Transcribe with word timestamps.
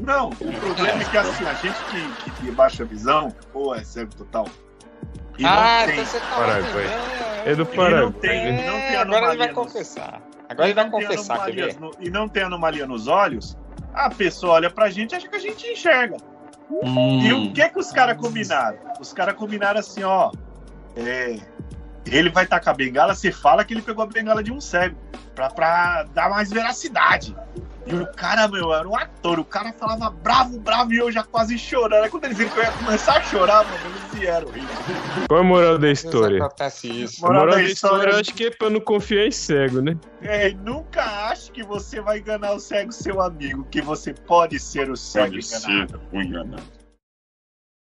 Não, 0.00 0.28
o 0.30 0.34
problema 0.60 1.02
é 1.02 1.04
que 1.04 1.16
assim, 1.16 1.44
a 1.46 1.54
gente 1.54 1.84
que, 1.84 2.30
que 2.30 2.30
tem 2.42 2.52
baixa 2.52 2.84
visão, 2.84 3.34
pô, 3.52 3.74
é 3.74 3.84
cego 3.84 4.14
total. 4.14 4.46
E 5.38 5.44
ah, 5.44 5.80
não 5.80 5.86
tem, 5.86 5.94
então 5.94 6.06
você 6.06 6.20
tá 6.20 6.26
Paraguai. 6.36 6.84
É 7.46 7.54
do 7.54 7.62
e 7.62 7.64
não 7.66 7.74
Paraguai. 7.74 8.12
tem, 8.20 8.48
e 8.48 8.52
não 8.52 8.72
tem 8.72 8.94
É, 8.94 8.96
agora 8.96 9.26
ele 9.28 9.36
vai 9.36 9.52
confessar. 9.52 10.22
Agora 10.48 10.68
ele 10.68 10.74
vai 10.74 10.90
confessar, 10.90 11.44
quer 11.46 11.52
ver? 11.52 11.80
no- 11.80 11.92
e 12.00 12.10
não 12.10 12.28
tem 12.28 12.42
anomalia 12.42 12.86
nos 12.86 13.06
olhos, 13.06 13.56
a 13.94 14.10
pessoa 14.10 14.54
olha 14.54 14.70
pra 14.70 14.90
gente 14.90 15.12
e 15.12 15.16
acha 15.16 15.28
que 15.28 15.36
a 15.36 15.40
gente 15.40 15.66
enxerga. 15.66 16.16
E 17.22 17.32
o 17.32 17.52
que 17.52 17.68
que 17.68 17.78
os 17.78 17.90
caras 17.90 18.16
combinaram? 18.16 18.78
Os 19.00 19.12
caras 19.12 19.34
combinaram 19.34 19.80
assim, 19.80 20.02
ó. 20.02 20.30
é, 20.96 21.38
ele 22.06 22.30
vai 22.30 22.46
tacar 22.46 22.74
a 22.74 22.76
bengala, 22.76 23.14
você 23.14 23.30
fala 23.30 23.64
que 23.64 23.72
ele 23.74 23.82
pegou 23.82 24.02
a 24.02 24.06
bengala 24.06 24.42
de 24.42 24.52
um 24.52 24.60
cego. 24.60 24.96
Pra, 25.34 25.48
pra 25.48 26.02
dar 26.14 26.28
mais 26.28 26.50
veracidade. 26.50 27.34
E 27.90 27.94
o 27.94 28.06
cara, 28.06 28.46
meu, 28.48 28.72
era 28.72 28.88
um 28.88 28.96
ator. 28.96 29.38
O 29.40 29.44
cara 29.44 29.72
falava 29.72 30.10
bravo, 30.10 30.58
bravo, 30.60 30.92
e 30.92 30.98
eu 30.98 31.10
já 31.10 31.22
quase 31.22 31.58
chorando. 31.58 32.04
Aí 32.04 32.10
quando 32.10 32.24
eles 32.24 32.38
viram 32.38 32.50
que 32.52 32.58
eu 32.58 32.62
ia 32.64 32.72
começar 32.72 33.16
a 33.18 33.22
chorar, 33.22 33.64
mano, 33.64 33.78
eles 33.86 34.14
vieram. 34.20 34.48
Qual 35.28 35.38
é 35.38 35.42
a 35.42 35.44
moral 35.44 35.78
da 35.78 35.90
história? 35.90 36.44
acontece 36.44 36.88
isso. 36.88 37.24
A 37.24 37.28
Moral 37.28 37.42
moral 37.42 37.56
da 37.58 37.62
da 37.64 37.68
história, 37.70 37.96
história- 37.96 38.12
eu 38.14 38.20
acho 38.20 38.34
que 38.34 38.44
é 38.46 38.50
pra 38.50 38.70
não 38.70 38.80
confiar 38.80 39.26
em 39.26 39.30
cego, 39.30 39.80
né? 39.80 39.96
É, 40.22 40.50
e 40.50 40.54
nunca 40.54 41.02
ache 41.28 41.50
que 41.50 41.62
você 41.62 42.00
vai 42.00 42.18
enganar 42.18 42.52
o 42.52 42.60
cego, 42.60 42.92
seu 42.92 43.20
amigo, 43.20 43.66
que 43.70 43.80
você 43.80 44.12
pode 44.12 44.58
ser 44.58 44.90
o 44.90 44.96
cego 44.96 45.32
Pode 45.32 45.42
ser 45.46 45.56
enganado. 45.70 46.00
o 46.12 46.20
enganado. 46.20 46.62